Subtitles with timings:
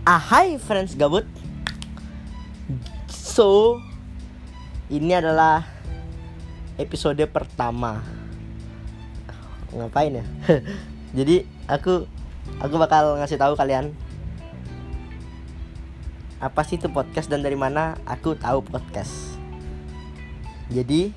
[0.00, 1.28] Ah, hai friends gabut.
[3.12, 3.76] So,
[4.88, 5.68] ini adalah
[6.80, 8.00] episode pertama.
[9.76, 10.24] Ngapain ya?
[11.20, 12.08] Jadi aku
[12.64, 13.92] aku bakal ngasih tahu kalian
[16.40, 19.36] apa sih itu podcast dan dari mana aku tahu podcast.
[20.72, 21.12] Jadi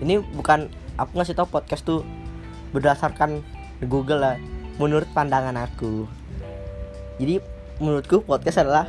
[0.00, 2.00] ini bukan aku ngasih tahu podcast tuh
[2.72, 3.44] berdasarkan
[3.84, 4.36] Google lah
[4.80, 6.21] menurut pandangan aku
[7.18, 7.42] jadi
[7.82, 8.86] menurutku podcast adalah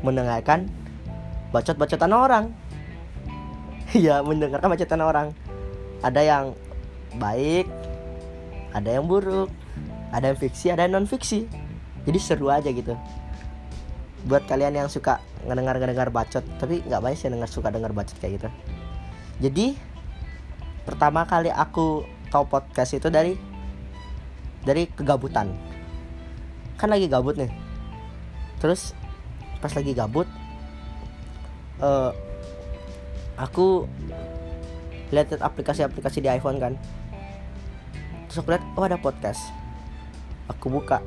[0.00, 0.70] mendengarkan
[1.52, 2.46] bacot-bacotan orang.
[3.96, 5.28] Ya mendengarkan bacotan orang.
[6.04, 6.44] Ada yang
[7.16, 7.64] baik
[8.76, 9.48] ada yang buruk
[10.12, 11.48] ada yang fiksi ada yang non fiksi
[12.04, 12.92] jadi seru aja gitu.
[14.28, 18.16] Buat kalian yang suka ngedengar ngedengar bacot tapi nggak banyak sih dengar suka dengar bacot
[18.20, 18.48] kayak gitu.
[19.48, 19.66] Jadi
[20.84, 23.36] pertama kali aku tahu podcast itu dari
[24.64, 25.52] dari kegabutan
[26.78, 27.50] kan lagi gabut nih.
[28.62, 28.94] Terus
[29.58, 30.30] pas lagi gabut
[31.82, 32.14] uh,
[33.34, 33.90] aku
[35.10, 36.74] lihat aplikasi-aplikasi di iPhone kan.
[38.30, 39.40] Terus aku lihat oh ada podcast.
[40.46, 41.02] Aku buka.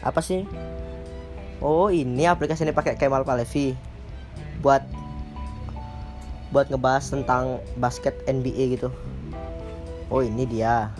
[0.00, 0.48] Apa sih?
[1.60, 3.76] Oh ini aplikasi ini pakai Kemal Palevi
[4.64, 4.80] buat
[6.50, 8.88] buat ngebahas tentang basket NBA gitu.
[10.08, 10.90] Oh ini dia.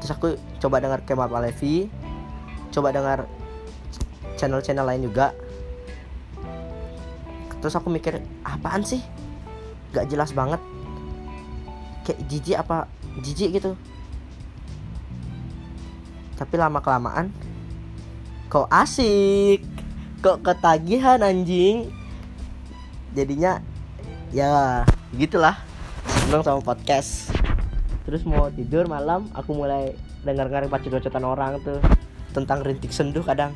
[0.00, 0.28] Terus aku
[0.62, 1.90] coba dengar Kemal Palevi
[2.70, 3.26] coba dengar
[4.38, 5.34] channel-channel lain juga.
[7.60, 9.04] Terus aku mikir apaan sih?
[9.92, 10.62] Gak jelas banget.
[12.08, 12.88] Kayak jijik apa
[13.20, 13.76] jijik gitu.
[16.40, 17.28] Tapi lama kelamaan
[18.48, 19.60] kok asik?
[20.24, 21.92] Kok ketagihan anjing?
[23.12, 23.60] Jadinya
[24.32, 24.82] ya
[25.12, 25.60] gitulah.
[26.08, 27.28] Seneng sama podcast.
[28.08, 29.92] Terus mau tidur malam aku mulai
[30.24, 31.78] dengar-dengar bacot-bacotan orang tuh
[32.30, 33.54] tentang rintik senduh kadang.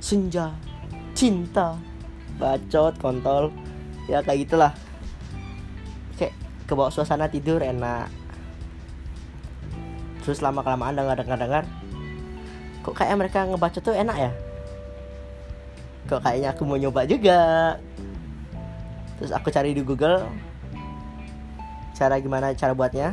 [0.00, 0.52] Senja
[1.16, 1.80] cinta
[2.36, 3.52] bacot kontol.
[4.06, 4.72] Ya kayak gitulah.
[6.20, 6.36] Kayak
[6.68, 8.12] kebawa suasana tidur enak.
[10.22, 11.64] Terus lama kelamaan dengar dengar dengar
[12.86, 14.30] kok kayak mereka ngebaca tuh enak ya?
[16.06, 17.74] Kok kayaknya aku mau nyoba juga.
[19.18, 20.22] Terus aku cari di Google
[21.98, 23.10] cara gimana cara buatnya.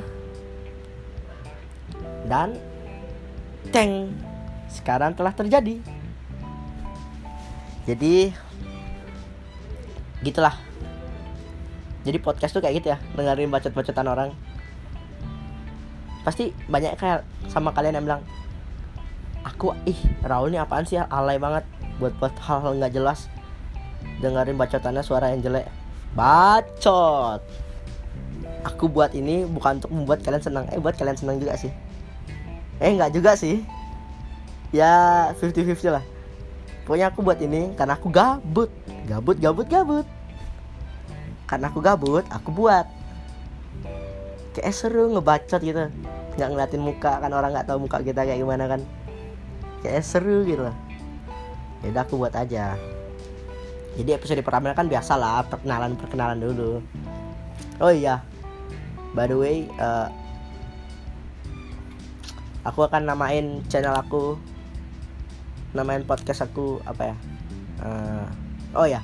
[2.30, 2.54] Dan
[3.74, 4.14] teng
[4.74, 5.78] sekarang telah terjadi.
[7.86, 8.34] Jadi
[10.24, 10.56] gitulah.
[12.04, 14.30] Jadi podcast tuh kayak gitu ya dengerin bacot-bacotan orang.
[16.24, 18.22] Pasti banyak kayak sama kalian yang bilang
[19.44, 21.00] aku ih Raul ini apaan sih?
[21.00, 21.68] Alay banget
[22.00, 23.28] buat buat hal-hal nggak jelas.
[24.20, 25.68] Dengerin bacotannya suara yang jelek.
[26.16, 27.44] Bacot.
[28.64, 30.66] Aku buat ini bukan untuk membuat kalian senang.
[30.72, 31.72] Eh buat kalian senang juga sih.
[32.80, 33.83] Eh nggak juga sih
[34.74, 36.04] ya 50-50 lah.
[36.84, 38.74] Pokoknya aku buat ini karena aku gabut.
[39.08, 40.08] Gabut gabut gabut.
[41.48, 42.90] Karena aku gabut aku buat.
[44.58, 45.88] Kayak seru ngebacot gitu.
[46.36, 48.82] Nggak ngeliatin muka kan orang nggak tahu muka kita kayak gimana kan.
[49.86, 50.68] Kayak seru gitu
[51.84, 52.80] ya udah aku buat aja.
[53.94, 56.80] Jadi episode pertama kan biasa lah perkenalan perkenalan dulu.
[57.84, 58.24] Oh iya.
[59.14, 60.10] By the way uh,
[62.66, 64.40] aku akan namain channel aku
[65.74, 67.16] namain podcast aku apa ya?
[67.82, 68.28] Uh,
[68.78, 69.02] oh ya.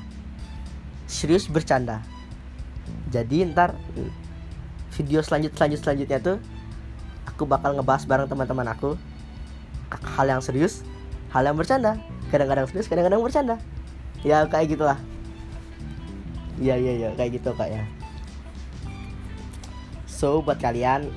[1.09, 2.05] Serius bercanda.
[3.09, 3.73] Jadi ntar
[4.93, 6.37] video selanjut selanjut selanjutnya tuh
[7.25, 8.97] aku bakal ngebahas bareng teman-teman aku
[10.17, 10.85] hal yang serius
[11.33, 11.97] hal yang bercanda.
[12.29, 13.57] Kadang-kadang serius kadang-kadang bercanda.
[14.21, 14.97] Ya kayak gitulah.
[16.61, 17.83] Iya iya iya kayak gitu kak ya.
[20.05, 21.09] So buat kalian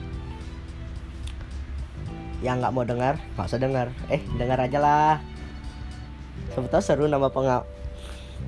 [2.41, 3.93] yang nggak mau dengar nggak usah dengar.
[4.09, 5.32] Eh dengar aja lah
[6.53, 7.65] sebetulnya seru nambah pengal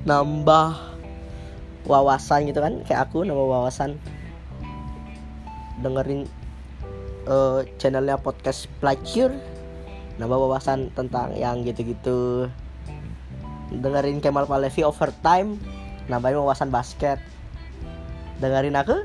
[0.05, 0.77] nambah
[1.85, 2.81] wawasan gitu kan.
[2.85, 3.97] Kayak aku nambah wawasan.
[5.81, 6.25] Dengerin
[7.27, 9.35] uh, channelnya podcast Placure
[10.15, 12.47] nambah wawasan tentang yang gitu-gitu.
[13.71, 15.59] Dengerin Kemal Palevi overtime.
[16.05, 17.17] Nambahin wawasan basket.
[18.39, 19.03] Dengerin aku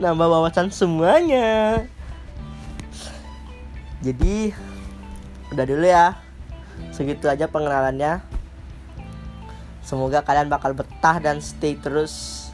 [0.00, 1.80] nambah wawasan semuanya.
[4.00, 4.54] Jadi
[5.52, 6.29] udah dulu ya
[6.90, 8.24] segitu aja pengenalannya.
[9.84, 12.48] Semoga kalian bakal betah dan stay terus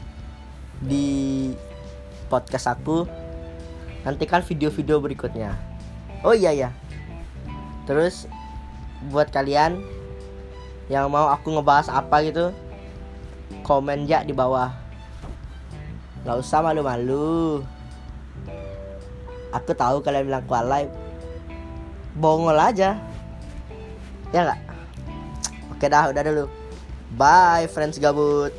[0.83, 1.51] di
[2.27, 3.07] podcast aku.
[4.03, 5.55] Nantikan video-video berikutnya.
[6.23, 6.69] Oh iya ya
[7.87, 8.27] terus
[9.07, 9.79] buat kalian
[10.91, 12.51] yang mau aku ngebahas apa gitu
[13.63, 14.75] komen ya di bawah.
[16.27, 17.63] Nggak usah malu-malu.
[19.55, 20.91] Aku tahu kalian bilang kualai.
[22.19, 22.99] Bongol aja
[24.35, 24.59] ya nggak?
[25.71, 26.45] Oke dah udah dulu.
[27.15, 28.55] Bye friends gabut